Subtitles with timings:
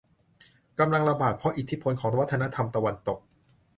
[0.79, 3.17] กำลังระบาดเพราะอิทธิพลของวัฒนธรรมตะวันตก